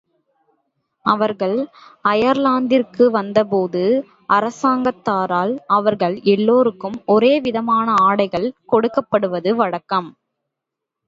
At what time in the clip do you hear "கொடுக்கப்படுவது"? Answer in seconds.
8.71-9.53